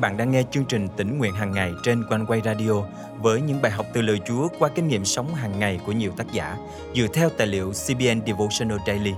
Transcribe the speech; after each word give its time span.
bạn 0.00 0.16
đang 0.16 0.30
nghe 0.30 0.42
chương 0.50 0.64
trình 0.64 0.88
tỉnh 0.96 1.18
nguyện 1.18 1.34
hàng 1.34 1.52
ngày 1.52 1.72
trên 1.82 2.04
quanh 2.10 2.26
quay 2.26 2.40
radio 2.44 2.72
với 3.20 3.40
những 3.40 3.62
bài 3.62 3.72
học 3.72 3.86
từ 3.92 4.02
lời 4.02 4.20
Chúa 4.26 4.48
qua 4.58 4.68
kinh 4.74 4.88
nghiệm 4.88 5.04
sống 5.04 5.34
hàng 5.34 5.58
ngày 5.58 5.80
của 5.86 5.92
nhiều 5.92 6.12
tác 6.16 6.32
giả 6.32 6.56
dựa 6.94 7.06
theo 7.14 7.30
tài 7.30 7.46
liệu 7.46 7.72
CBN 7.72 8.26
Devotional 8.26 8.78
Daily. 8.86 9.12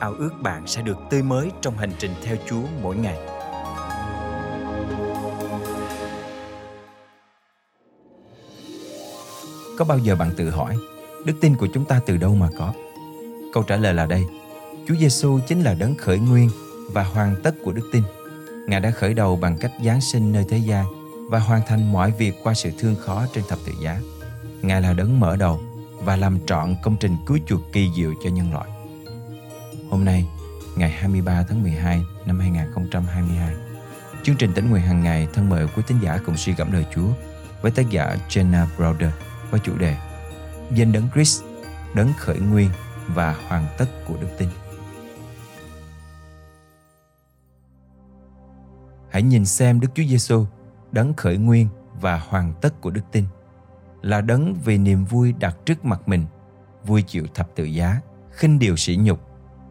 Ao 0.00 0.14
ước 0.18 0.30
bạn 0.42 0.66
sẽ 0.66 0.82
được 0.82 0.96
tươi 1.10 1.22
mới 1.22 1.50
trong 1.60 1.78
hành 1.78 1.92
trình 1.98 2.10
theo 2.24 2.36
Chúa 2.48 2.62
mỗi 2.82 2.96
ngày. 2.96 3.18
Có 9.78 9.84
bao 9.84 9.98
giờ 9.98 10.16
bạn 10.16 10.30
tự 10.36 10.50
hỏi, 10.50 10.76
đức 11.24 11.34
tin 11.40 11.56
của 11.56 11.68
chúng 11.74 11.84
ta 11.84 12.00
từ 12.06 12.16
đâu 12.16 12.34
mà 12.34 12.48
có? 12.58 12.72
Câu 13.52 13.62
trả 13.62 13.76
lời 13.76 13.94
là 13.94 14.06
đây. 14.06 14.24
Chúa 14.88 14.94
Giêsu 14.94 15.38
chính 15.48 15.62
là 15.62 15.74
đấng 15.74 15.94
khởi 15.94 16.18
nguyên 16.18 16.50
và 16.92 17.02
hoàn 17.02 17.36
tất 17.42 17.54
của 17.64 17.72
đức 17.72 17.90
tin. 17.92 18.02
Ngài 18.70 18.80
đã 18.80 18.90
khởi 18.90 19.14
đầu 19.14 19.36
bằng 19.36 19.58
cách 19.58 19.72
giáng 19.84 20.00
sinh 20.00 20.32
nơi 20.32 20.44
thế 20.48 20.58
gian 20.58 20.84
và 21.30 21.38
hoàn 21.38 21.60
thành 21.66 21.92
mọi 21.92 22.10
việc 22.10 22.34
qua 22.42 22.54
sự 22.54 22.70
thương 22.78 22.96
khó 22.96 23.26
trên 23.34 23.44
thập 23.48 23.58
tự 23.66 23.72
giá. 23.82 24.00
Ngài 24.62 24.82
là 24.82 24.92
đấng 24.92 25.20
mở 25.20 25.36
đầu 25.36 25.60
và 26.04 26.16
làm 26.16 26.38
trọn 26.46 26.74
công 26.82 26.96
trình 27.00 27.16
cứu 27.26 27.38
chuộc 27.46 27.60
kỳ 27.72 27.90
diệu 27.96 28.14
cho 28.24 28.30
nhân 28.30 28.52
loại. 28.52 28.68
Hôm 29.90 30.04
nay, 30.04 30.26
ngày 30.76 30.90
23 30.90 31.44
tháng 31.48 31.62
12 31.62 32.02
năm 32.26 32.38
2022, 32.40 33.54
chương 34.22 34.36
trình 34.36 34.52
tỉnh 34.52 34.70
nguyện 34.70 34.82
hàng 34.82 35.02
ngày 35.02 35.28
thân 35.32 35.48
mời 35.48 35.66
quý 35.76 35.82
tín 35.86 35.98
giả 36.02 36.18
cùng 36.26 36.36
suy 36.36 36.52
gẫm 36.52 36.72
lời 36.72 36.86
Chúa 36.94 37.08
với 37.62 37.70
tác 37.70 37.90
giả 37.90 38.16
Jenna 38.28 38.66
Browder 38.78 39.10
với 39.50 39.60
chủ 39.64 39.78
đề 39.78 39.96
Danh 40.74 40.92
đấng 40.92 41.08
Christ, 41.14 41.42
đấng 41.94 42.12
khởi 42.18 42.38
nguyên 42.38 42.70
và 43.06 43.36
hoàn 43.48 43.66
tất 43.78 43.86
của 44.06 44.14
đức 44.20 44.28
tin. 44.38 44.48
Hãy 49.20 49.24
nhìn 49.28 49.46
xem 49.46 49.80
Đức 49.80 49.88
Chúa 49.94 50.02
Giêsu, 50.02 50.46
đấng 50.92 51.14
khởi 51.14 51.36
nguyên 51.36 51.68
và 52.00 52.18
hoàn 52.18 52.52
tất 52.60 52.80
của 52.80 52.90
đức 52.90 53.00
tin, 53.12 53.24
là 54.02 54.20
đấng 54.20 54.54
vì 54.64 54.78
niềm 54.78 55.04
vui 55.04 55.32
đặt 55.32 55.56
trước 55.66 55.84
mặt 55.84 56.08
mình, 56.08 56.24
vui 56.84 57.02
chịu 57.02 57.26
thập 57.34 57.54
tự 57.54 57.64
giá, 57.64 58.00
khinh 58.30 58.58
điều 58.58 58.76
sỉ 58.76 58.96
nhục 58.96 59.20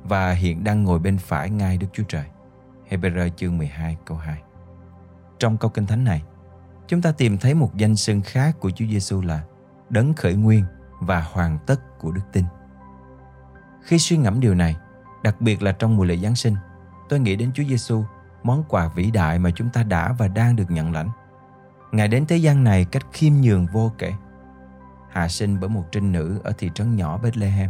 và 0.04 0.32
hiện 0.32 0.64
đang 0.64 0.84
ngồi 0.84 1.00
bên 1.00 1.18
phải 1.18 1.50
ngai 1.50 1.78
Đức 1.78 1.88
Chúa 1.94 2.04
Trời. 2.04 2.24
Hebrew 2.90 3.30
chương 3.30 3.58
12 3.58 3.98
câu 4.06 4.18
2. 4.18 4.42
Trong 5.40 5.58
câu 5.58 5.72
kinh 5.72 5.86
thánh 5.86 6.04
này, 6.04 6.24
chúng 6.88 7.02
ta 7.02 7.12
tìm 7.12 7.38
thấy 7.38 7.54
một 7.54 7.76
danh 7.76 7.96
xưng 7.96 8.22
khác 8.22 8.60
của 8.60 8.72
Chúa 8.72 8.86
Giêsu 8.86 9.22
là 9.22 9.44
đấng 9.90 10.14
khởi 10.14 10.36
nguyên 10.36 10.64
và 11.02 11.22
hoàn 11.22 11.60
tất 11.68 12.00
của 12.00 12.12
đức 12.12 12.24
tin. 12.34 12.46
Khi 13.84 14.00
suy 14.00 14.18
ngẫm 14.18 14.40
điều 14.40 14.56
này, 14.56 14.76
đặc 15.24 15.42
biệt 15.42 15.62
là 15.62 15.72
trong 15.72 15.98
mùa 15.98 16.04
lễ 16.04 16.18
Giáng 16.18 16.36
sinh, 16.36 16.56
tôi 17.10 17.20
nghĩ 17.20 17.36
đến 17.36 17.52
Chúa 17.54 17.64
Giêsu 17.64 18.04
món 18.44 18.64
quà 18.68 18.88
vĩ 18.88 19.12
đại 19.12 19.40
mà 19.40 19.52
chúng 19.56 19.70
ta 19.70 19.84
đã 19.84 20.14
và 20.14 20.28
đang 20.28 20.56
được 20.56 20.72
nhận 20.72 20.94
lãnh. 20.94 21.10
Ngài 21.92 22.08
đến 22.08 22.26
thế 22.26 22.38
gian 22.38 22.64
này 22.64 22.86
cách 22.86 23.06
khiêm 23.12 23.34
nhường 23.34 23.66
vô 23.66 23.92
kể. 23.98 24.14
Hạ 25.10 25.28
sinh 25.28 25.60
bởi 25.60 25.70
một 25.70 25.86
trinh 25.92 26.12
nữ 26.12 26.40
ở 26.44 26.54
thị 26.58 26.72
trấn 26.76 26.96
nhỏ 26.96 27.18
Bethlehem. 27.18 27.70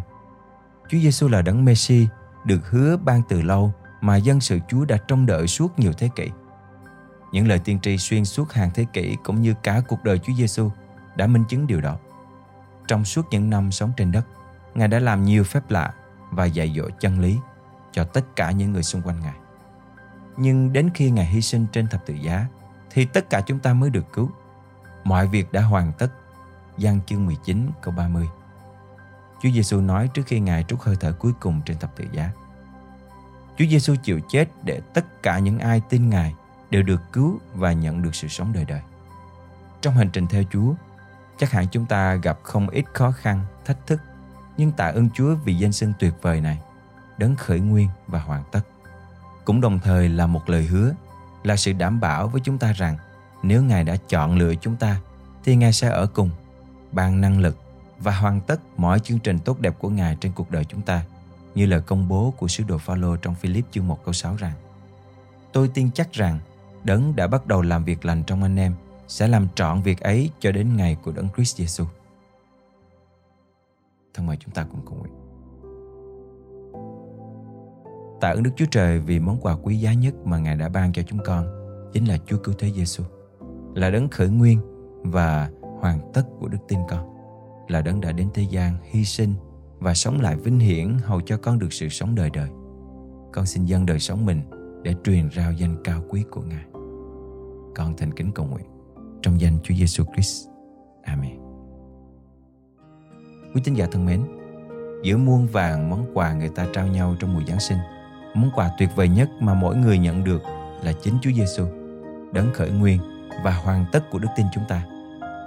Chúa 0.89 0.97
Giêsu 0.97 1.27
là 1.27 1.41
đấng 1.41 1.65
Messi 1.65 2.07
được 2.45 2.69
hứa 2.69 2.97
ban 2.97 3.21
từ 3.29 3.41
lâu 3.41 3.73
mà 4.01 4.15
dân 4.15 4.39
sự 4.39 4.59
Chúa 4.69 4.85
đã 4.85 4.97
trông 4.97 5.25
đợi 5.25 5.47
suốt 5.47 5.79
nhiều 5.79 5.93
thế 5.93 6.09
kỷ. 6.15 6.31
Những 7.31 7.47
lời 7.47 7.59
tiên 7.59 7.79
tri 7.79 7.97
xuyên 7.97 8.25
suốt 8.25 8.53
hàng 8.53 8.71
thế 8.73 8.85
kỷ 8.93 9.17
cũng 9.23 9.41
như 9.41 9.53
cả 9.63 9.81
cuộc 9.87 10.03
đời 10.03 10.19
Chúa 10.19 10.33
Giêsu 10.33 10.71
đã 11.15 11.27
minh 11.27 11.43
chứng 11.49 11.67
điều 11.67 11.81
đó. 11.81 11.97
Trong 12.87 13.05
suốt 13.05 13.25
những 13.31 13.49
năm 13.49 13.71
sống 13.71 13.91
trên 13.97 14.11
đất, 14.11 14.27
Ngài 14.75 14.87
đã 14.87 14.99
làm 14.99 15.23
nhiều 15.23 15.43
phép 15.43 15.71
lạ 15.71 15.93
và 16.31 16.45
dạy 16.45 16.73
dỗ 16.77 16.89
chân 16.99 17.19
lý 17.19 17.39
cho 17.91 18.03
tất 18.03 18.35
cả 18.35 18.51
những 18.51 18.71
người 18.71 18.83
xung 18.83 19.01
quanh 19.01 19.19
Ngài. 19.19 19.35
Nhưng 20.41 20.73
đến 20.73 20.89
khi 20.93 21.11
Ngài 21.11 21.25
hy 21.25 21.41
sinh 21.41 21.65
trên 21.71 21.87
thập 21.87 22.05
tự 22.05 22.13
giá 22.13 22.45
thì 22.91 23.05
tất 23.05 23.29
cả 23.29 23.41
chúng 23.41 23.59
ta 23.59 23.73
mới 23.73 23.89
được 23.89 24.13
cứu. 24.13 24.29
Mọi 25.03 25.27
việc 25.27 25.51
đã 25.51 25.61
hoàn 25.61 25.93
tất. 25.97 26.11
Giăng 26.77 26.99
chương 27.05 27.25
19 27.25 27.71
câu 27.81 27.93
30 27.97 28.27
Chúa 29.41 29.49
Giêsu 29.49 29.81
nói 29.81 30.09
trước 30.13 30.23
khi 30.25 30.39
Ngài 30.39 30.63
trút 30.63 30.79
hơi 30.81 30.95
thở 30.99 31.11
cuối 31.11 31.33
cùng 31.39 31.61
trên 31.65 31.77
thập 31.79 31.95
tự 31.95 32.05
giá. 32.11 32.31
Chúa 33.57 33.65
Giêsu 33.65 33.95
chịu 34.03 34.19
chết 34.29 34.45
để 34.63 34.81
tất 34.93 35.23
cả 35.23 35.39
những 35.39 35.59
ai 35.59 35.81
tin 35.89 36.09
Ngài 36.09 36.35
đều 36.69 36.83
được 36.83 37.01
cứu 37.11 37.39
và 37.53 37.73
nhận 37.73 38.01
được 38.01 38.15
sự 38.15 38.27
sống 38.27 38.53
đời 38.53 38.65
đời. 38.65 38.81
Trong 39.81 39.93
hành 39.93 40.09
trình 40.13 40.27
theo 40.27 40.43
Chúa, 40.51 40.73
chắc 41.37 41.51
hẳn 41.51 41.67
chúng 41.71 41.85
ta 41.85 42.15
gặp 42.15 42.39
không 42.43 42.69
ít 42.69 42.85
khó 42.93 43.11
khăn, 43.11 43.41
thách 43.65 43.87
thức, 43.87 44.01
nhưng 44.57 44.71
tạ 44.71 44.85
ơn 44.87 45.09
Chúa 45.09 45.35
vì 45.35 45.55
danh 45.55 45.71
xưng 45.71 45.93
tuyệt 45.99 46.13
vời 46.21 46.41
này, 46.41 46.59
đấng 47.17 47.35
khởi 47.35 47.59
nguyên 47.59 47.89
và 48.07 48.19
hoàn 48.19 48.43
tất 48.51 48.61
cũng 49.49 49.61
đồng 49.61 49.79
thời 49.79 50.09
là 50.09 50.27
một 50.27 50.49
lời 50.49 50.63
hứa, 50.63 50.93
là 51.43 51.55
sự 51.55 51.73
đảm 51.73 51.99
bảo 51.99 52.27
với 52.27 52.41
chúng 52.43 52.57
ta 52.57 52.73
rằng 52.73 52.97
nếu 53.43 53.63
ngài 53.63 53.83
đã 53.83 53.95
chọn 53.95 54.37
lựa 54.37 54.55
chúng 54.55 54.75
ta, 54.75 55.01
thì 55.43 55.55
ngài 55.55 55.73
sẽ 55.73 55.89
ở 55.89 56.05
cùng, 56.05 56.29
ban 56.91 57.21
năng 57.21 57.39
lực 57.39 57.57
và 57.99 58.11
hoàn 58.11 58.41
tất 58.41 58.59
mọi 58.77 58.99
chương 58.99 59.19
trình 59.19 59.39
tốt 59.39 59.59
đẹp 59.59 59.75
của 59.79 59.89
ngài 59.89 60.17
trên 60.21 60.31
cuộc 60.31 60.51
đời 60.51 60.65
chúng 60.65 60.81
ta, 60.81 61.03
như 61.55 61.65
lời 61.65 61.81
công 61.81 62.07
bố 62.07 62.33
của 62.37 62.47
sứ 62.47 62.63
đồ 62.63 62.77
Phaolô 62.77 63.15
trong 63.15 63.35
Philip 63.35 63.65
chương 63.71 63.87
1 63.87 64.05
câu 64.05 64.13
6 64.13 64.35
rằng, 64.35 64.53
Tôi 65.53 65.67
tin 65.73 65.91
chắc 65.91 66.13
rằng 66.13 66.39
đấng 66.83 67.15
đã 67.15 67.27
bắt 67.27 67.47
đầu 67.47 67.61
làm 67.61 67.83
việc 67.83 68.05
lành 68.05 68.23
trong 68.23 68.43
anh 68.43 68.59
em, 68.59 68.75
sẽ 69.07 69.27
làm 69.27 69.47
trọn 69.55 69.81
việc 69.81 69.99
ấy 69.99 70.29
cho 70.39 70.51
đến 70.51 70.77
ngày 70.77 70.97
của 71.03 71.11
đấng 71.11 71.27
Christ 71.35 71.61
Jesus. 71.61 71.85
Thân 74.13 74.25
mời 74.25 74.37
chúng 74.39 74.53
ta 74.53 74.63
cùng 74.63 74.81
cầu 74.85 74.95
nguyện. 74.99 75.28
Tạ 78.21 78.29
ơn 78.29 78.43
Đức 78.43 78.51
Chúa 78.55 78.65
Trời 78.71 78.99
vì 78.99 79.19
món 79.19 79.37
quà 79.41 79.55
quý 79.55 79.75
giá 79.75 79.93
nhất 79.93 80.13
mà 80.25 80.37
Ngài 80.37 80.55
đã 80.55 80.69
ban 80.69 80.93
cho 80.93 81.01
chúng 81.01 81.19
con 81.25 81.45
chính 81.93 82.05
là 82.05 82.17
Chúa 82.25 82.37
Cứu 82.37 82.55
Thế 82.59 82.71
Giêsu, 82.71 83.03
là 83.75 83.89
đấng 83.89 84.09
khởi 84.09 84.29
nguyên 84.29 84.59
và 85.03 85.49
hoàn 85.79 86.11
tất 86.13 86.23
của 86.39 86.47
đức 86.47 86.57
tin 86.67 86.79
con, 86.89 87.07
là 87.67 87.81
đấng 87.81 88.01
đã 88.01 88.11
đến 88.11 88.27
thế 88.33 88.43
gian 88.49 88.77
hy 88.83 89.05
sinh 89.05 89.33
và 89.79 89.93
sống 89.93 90.21
lại 90.21 90.35
vinh 90.35 90.59
hiển 90.59 90.97
hầu 91.03 91.21
cho 91.21 91.37
con 91.37 91.59
được 91.59 91.73
sự 91.73 91.89
sống 91.89 92.15
đời 92.15 92.29
đời. 92.33 92.49
Con 93.33 93.45
xin 93.45 93.65
dâng 93.65 93.85
đời 93.85 93.99
sống 93.99 94.25
mình 94.25 94.41
để 94.83 94.95
truyền 95.03 95.29
rao 95.35 95.51
danh 95.51 95.83
cao 95.83 96.01
quý 96.09 96.23
của 96.31 96.41
Ngài. 96.41 96.65
Con 97.75 97.93
thành 97.97 98.13
kính 98.13 98.31
cầu 98.31 98.45
nguyện 98.45 98.65
trong 99.21 99.41
danh 99.41 99.57
Chúa 99.63 99.75
Giêsu 99.75 100.03
Christ. 100.13 100.47
Amen. 101.03 101.39
Quý 103.55 103.61
tín 103.63 103.73
giả 103.73 103.87
thân 103.91 104.05
mến, 104.05 104.21
giữa 105.03 105.17
muôn 105.17 105.47
vàng 105.47 105.89
món 105.89 106.05
quà 106.13 106.33
người 106.33 106.49
ta 106.49 106.67
trao 106.73 106.87
nhau 106.87 107.15
trong 107.19 107.33
mùa 107.33 107.41
Giáng 107.47 107.59
sinh– 107.59 107.77
món 108.41 108.51
quà 108.55 108.69
tuyệt 108.77 108.89
vời 108.95 109.09
nhất 109.09 109.29
mà 109.39 109.53
mỗi 109.53 109.75
người 109.75 109.97
nhận 109.97 110.23
được 110.23 110.41
là 110.83 110.93
chính 110.93 111.13
Chúa 111.21 111.31
Giêsu, 111.31 111.63
đấng 112.31 112.53
khởi 112.53 112.69
nguyên 112.69 112.99
và 113.43 113.51
hoàn 113.51 113.85
tất 113.91 114.09
của 114.11 114.19
đức 114.19 114.27
tin 114.37 114.45
chúng 114.53 114.63
ta. 114.67 114.81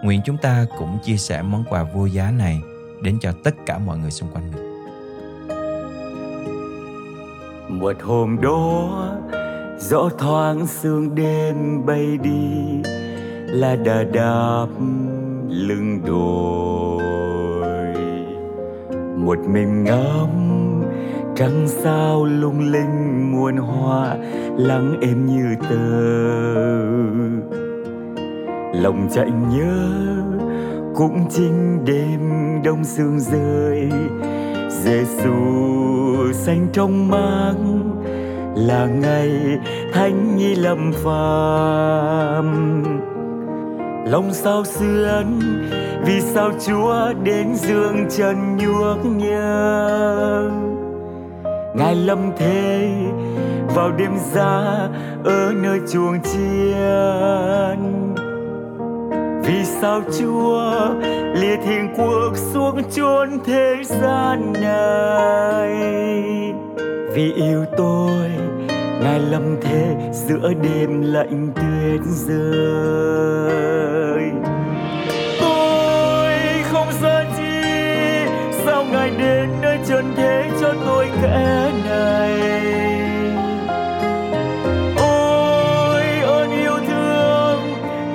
Nguyện 0.03 0.21
chúng 0.25 0.37
ta 0.37 0.67
cũng 0.79 0.99
chia 1.03 1.17
sẻ 1.17 1.43
món 1.43 1.65
quà 1.71 1.83
vô 1.83 2.07
giá 2.07 2.31
này 2.31 2.61
đến 3.03 3.19
cho 3.21 3.33
tất 3.45 3.55
cả 3.67 3.79
mọi 3.79 3.99
người 3.99 4.11
xung 4.11 4.29
quanh 4.33 4.51
mình. 4.51 4.73
Một 7.81 7.97
hôm 8.03 8.41
đó, 8.41 9.09
gió 9.79 10.09
thoáng 10.19 10.67
sương 10.67 11.15
đêm 11.15 11.87
bay 11.87 12.19
đi 12.23 12.83
là 13.47 13.77
đà 13.77 14.05
đạp 14.05 14.67
lưng 15.49 16.01
đồi 16.07 17.03
một 19.17 19.39
mình 19.39 19.85
ngắm 19.85 20.52
trăng 21.37 21.69
sao 21.69 22.25
lung 22.25 22.73
linh 22.73 23.33
muôn 23.33 23.57
hoa, 23.57 24.17
lắng 24.57 24.97
êm 25.01 25.27
như 25.27 25.57
tờ. 25.71 26.13
Lòng 28.83 29.09
chạy 29.15 29.31
nhớ, 29.51 29.89
cũng 30.95 31.27
chính 31.31 31.85
đêm 31.85 32.21
đông 32.65 32.85
sương 32.85 33.21
rơi. 33.21 33.91
Giêsu 34.71 35.33
xanh 36.33 36.67
trong 36.73 37.09
mang, 37.09 37.91
là 38.57 38.87
ngày 38.87 39.31
thánh 39.93 40.37
nhi 40.37 40.55
lâm 40.55 40.93
phàm. 40.93 42.83
Lòng 44.07 44.33
sao 44.33 44.65
xuyên 44.65 45.41
vì 46.05 46.21
sao 46.21 46.51
chúa 46.67 47.13
đến 47.25 47.55
dương 47.55 48.07
trần 48.11 48.57
nhuốc 48.57 49.07
nhớ 49.17 50.72
ngài 51.75 51.95
lâm 51.95 52.33
thế 52.37 52.91
vào 53.75 53.93
đêm 53.93 54.11
giá 54.33 54.89
ở 55.25 55.53
nơi 55.63 55.81
chuồng 55.93 56.23
chiên. 56.23 57.79
Vì 59.45 59.65
sao 59.65 60.01
chúa 60.19 60.95
lìa 61.35 61.57
thiên 61.57 61.95
quốc 61.97 62.37
xuống 62.37 62.83
chốn 62.91 63.31
thế 63.45 63.77
gian 63.85 64.53
này? 64.53 65.73
Vì 67.15 67.33
yêu 67.33 67.65
tôi, 67.77 68.31
ngài 69.03 69.21
lâm 69.21 69.57
thế 69.61 69.97
giữa 70.13 70.53
đêm 70.63 71.03
lạnh 71.13 71.49
tuyết 71.55 72.01
rơi. 72.05 73.43
Trần 79.89 80.15
thế 80.17 80.51
cho 80.61 80.75
tôi 80.85 81.11
kẻ 81.23 81.73
này. 81.89 82.41
Ôi, 84.97 86.05
ơn 86.25 86.51
yêu 86.51 86.77
thương, 86.89 87.59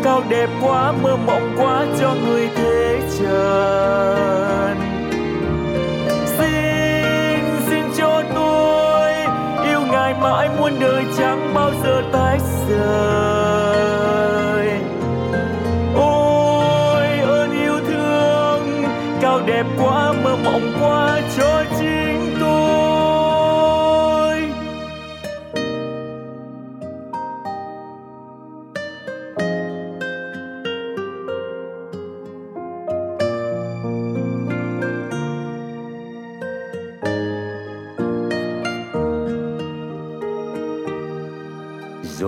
cao 0.04 0.22
đẹp 0.30 0.50
quá, 0.62 0.92
mơ 0.92 1.16
mộng 1.16 1.56
quá 1.58 1.86
cho 2.00 2.16
người 2.26 2.50
thế 2.56 3.00
trần. 3.20 4.78
Xin 6.38 7.44
xin 7.70 7.84
cho 7.98 8.24
tôi, 8.36 9.12
yêu 9.70 9.82
ngài 9.92 10.14
mãi 10.22 10.50
muôn 10.60 10.72
đời, 10.80 11.04
chẳng 11.18 11.52
bao 11.54 11.72
giờ 11.84 12.02
tái 12.14 12.40
rời. 12.70 13.27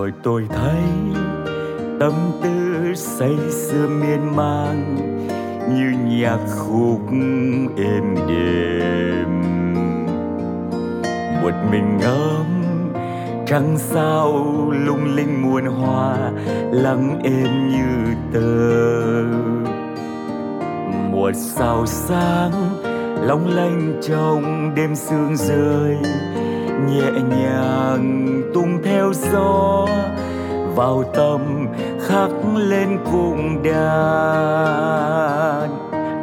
Rồi 0.00 0.12
tôi 0.22 0.46
thấy 0.48 0.82
tâm 2.00 2.12
tư 2.42 2.94
say 2.94 3.36
sưa 3.50 3.88
miên 3.88 4.36
man 4.36 4.96
như 5.68 6.16
nhạc 6.18 6.38
khúc 6.58 7.00
êm 7.76 8.14
đềm. 8.28 9.40
Một 11.42 11.52
mình 11.70 11.98
ngắm, 12.00 12.62
trăng 13.46 13.76
sao 13.78 14.32
lung 14.86 15.16
linh 15.16 15.42
muôn 15.42 15.64
hoa 15.64 16.30
lắng 16.72 17.20
êm 17.22 17.68
như 17.68 18.14
tơ 18.32 19.22
một 21.12 21.32
sao 21.34 21.86
sáng 21.86 22.52
long 23.22 23.48
lanh 23.48 24.00
trong 24.02 24.74
đêm 24.74 24.94
sương 24.94 25.36
rơi 25.36 25.96
nhẹ 26.88 27.10
nhàng 27.36 28.42
tung 28.54 28.82
theo 28.84 29.12
gió, 29.32 29.86
vào 30.76 31.04
tâm 31.14 31.66
khắc 32.08 32.30
lên 32.56 32.98
cùng 33.12 33.62
đàn. 33.62 34.90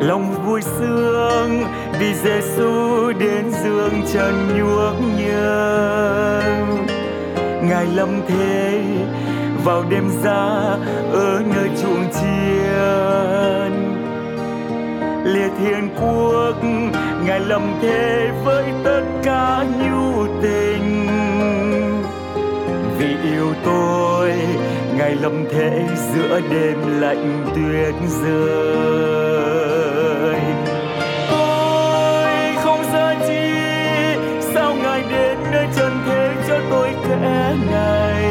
Lòng 0.01 0.45
vui 0.45 0.61
sướng 0.61 1.63
vì 1.99 2.13
Giêsu 2.13 3.11
đến 3.19 3.51
dương 3.63 4.01
trần 4.13 4.33
nhuốc 4.57 4.95
nhớ 5.17 5.97
ngài 7.69 7.85
lâm 7.85 8.21
thế 8.27 8.83
vào 9.63 9.83
đêm 9.89 10.09
ra 10.23 10.77
ở 11.11 11.41
nơi 11.55 11.69
chuồng 11.81 12.03
chiên. 12.13 13.71
Lìa 15.23 15.49
thiên 15.59 15.89
quốc, 16.01 16.55
ngài 17.25 17.39
lâm 17.39 17.61
thế 17.81 18.31
với 18.45 18.65
ta 18.83 18.86
thầm 25.27 25.45
thế 25.51 25.87
giữa 26.13 26.41
đêm 26.51 27.01
lạnh 27.01 27.45
tuyết 27.55 27.95
rơi. 28.23 28.41
Tôi 31.31 32.55
không 32.63 32.83
ra 32.93 33.15
chi, 33.27 33.49
sao 34.53 34.75
ngài 34.75 35.03
đến 35.11 35.37
nơi 35.51 35.67
trần 35.75 35.91
thế 36.05 36.33
cho 36.47 36.59
tôi 36.69 36.89
kẻ 37.09 37.55
này? 37.71 38.23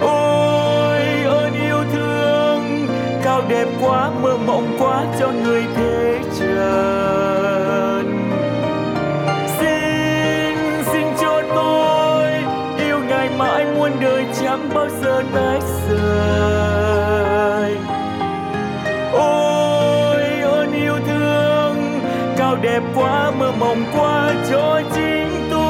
Ôi, 0.00 1.00
ơn 1.26 1.52
yêu 1.68 1.84
thương, 1.92 2.86
cao 3.24 3.42
đẹp 3.48 3.66
quá, 3.80 4.10
mơ 4.22 4.36
mộng 4.46 4.76
quá 4.78 5.04
cho 5.20 5.28
người 5.44 5.64
thế 5.76 5.81
mãi 13.42 13.64
muôn 13.76 13.92
đời 14.00 14.24
chẳng 14.40 14.68
bao 14.74 14.88
giờ 15.02 15.22
tách 15.34 15.62
rời 15.88 17.76
ôi, 19.12 20.22
ơn 20.42 20.72
yêu 20.72 20.96
thương, 21.06 22.00
cao 22.36 22.56
đẹp 22.62 22.82
quá, 22.94 23.30
mơ 23.38 23.52
mộng 23.58 23.84
quá, 23.96 24.34
cho 24.50 24.80
chính 24.94 25.48
tôi. 25.50 25.62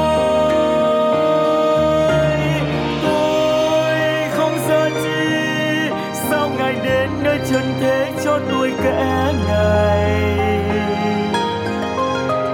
Tôi 3.03 3.95
không 4.37 4.59
giờ 4.69 4.91
chi, 5.03 5.91
sao 6.31 6.51
ngài 6.59 6.75
đến 6.85 7.11
nơi 7.23 7.39
trần 7.51 7.75
thế 7.81 8.13
cho 8.25 8.39
tôi 8.51 8.73
kẻ 8.85 9.33
này? 9.49 10.23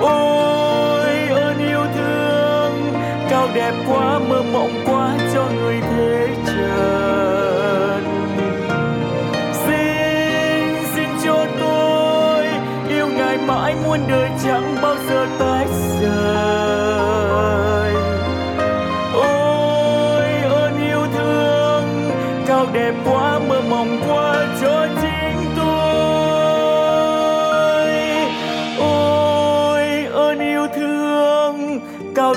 Ôi, 0.00 1.10
ơn 1.30 1.58
yêu 1.68 1.84
thương, 1.94 2.92
cao 3.30 3.48
đẹp 3.54 3.72
quá, 3.88 4.18
mơ 4.18 4.37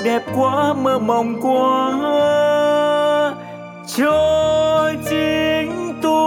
đẹp 0.04 0.22
quá 0.36 0.74
mơ 0.74 0.98
mộng 0.98 1.40
quá 1.42 1.92
cho 3.96 4.92
chính 5.10 5.92
tôi 6.02 6.22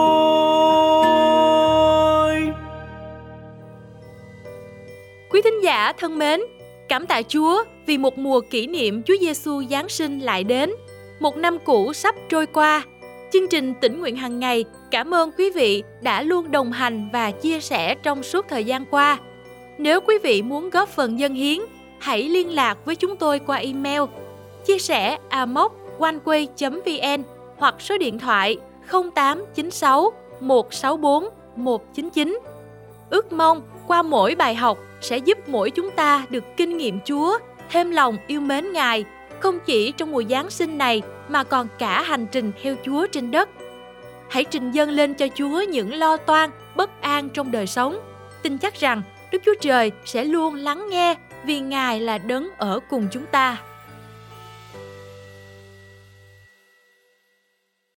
Quý 5.30 5.42
thính 5.44 5.63
giả 5.63 5.94
thân 5.98 6.18
mến, 6.18 6.42
cảm 6.89 7.07
tạ 7.07 7.22
Chúa 7.27 7.63
vì 7.86 7.98
một 7.98 8.18
mùa 8.18 8.42
kỷ 8.50 8.68
niệm 8.68 9.04
Chúa 9.04 9.16
Giêsu 9.22 9.63
Giáng 9.69 9.89
sinh 9.89 10.19
lại 10.19 10.44
đến. 10.44 10.71
Một 11.19 11.38
năm 11.38 11.57
cũ 11.66 11.94
sắp 11.94 12.16
trôi 12.30 12.45
qua. 12.45 12.83
Chương 13.33 13.47
trình 13.47 13.73
tỉnh 13.81 14.00
nguyện 14.00 14.16
hàng 14.16 14.40
ngày 14.40 14.66
cảm 14.92 15.14
ơn 15.14 15.31
quý 15.38 15.52
vị 15.56 15.83
đã 16.02 16.21
luôn 16.21 16.52
đồng 16.52 16.71
hành 16.71 17.09
và 17.14 17.31
chia 17.31 17.59
sẻ 17.59 17.95
trong 17.95 18.23
suốt 18.23 18.45
thời 18.50 18.64
gian 18.64 18.85
qua. 18.85 19.18
Nếu 19.78 20.02
quý 20.02 20.16
vị 20.23 20.42
muốn 20.42 20.69
góp 20.69 20.90
phần 20.90 21.19
dân 21.19 21.33
hiến, 21.33 21.59
hãy 22.06 22.24
liên 22.30 22.56
lạc 22.56 22.85
với 22.85 22.95
chúng 22.95 23.16
tôi 23.16 23.40
qua 23.40 23.57
email 23.57 24.02
chia 24.66 24.80
sẻ 24.80 25.18
amoconeway.vn 25.30 27.24
hoặc 27.57 27.76
số 27.80 27.97
điện 27.97 28.19
thoại 28.19 28.57
0896 28.92 30.14
164 30.40 31.30
199. 31.56 32.40
Ước 33.09 33.33
mong 33.33 33.62
qua 33.88 34.02
mỗi 34.02 34.35
bài 34.35 34.56
học 34.56 34.78
sẽ 35.02 35.18
giúp 35.18 35.50
mỗi 35.50 35.69
chúng 35.69 35.92
ta 35.92 36.26
được 36.30 36.44
kinh 36.57 36.78
nghiệm 36.78 37.00
Chúa, 37.06 37.38
thêm 37.69 37.92
lòng 37.92 38.18
yêu 38.28 38.42
mến 38.42 38.74
Ngài, 38.74 39.06
không 39.40 39.59
chỉ 39.66 39.92
trong 39.92 40.12
mùa 40.12 40.24
Giáng 40.30 40.50
sinh 40.50 40.78
này 40.78 41.02
mà 41.30 41.44
còn 41.44 41.68
cả 41.80 42.02
hành 42.02 42.28
trình 42.31 42.52
theo 42.64 42.76
Chúa 42.85 43.07
trên 43.07 43.31
đất. 43.31 43.50
Hãy 44.30 44.44
trình 44.44 44.71
dâng 44.71 44.90
lên 44.90 45.14
cho 45.14 45.28
Chúa 45.35 45.62
những 45.62 45.94
lo 45.94 46.18
toan, 46.18 46.50
bất 46.76 47.02
an 47.02 47.30
trong 47.30 47.52
đời 47.52 47.68
sống. 47.68 48.00
Tin 48.42 48.57
chắc 48.57 48.76
rằng 48.80 49.02
Đức 49.31 49.42
Chúa 49.45 49.56
Trời 49.62 49.92
sẽ 50.06 50.24
luôn 50.24 50.56
lắng 50.56 50.90
nghe 50.90 51.16
vì 51.45 51.59
Ngài 51.59 51.99
là 51.99 52.18
đấng 52.18 52.49
ở 52.57 52.80
cùng 52.90 53.07
chúng 53.11 53.25
ta. 53.25 53.57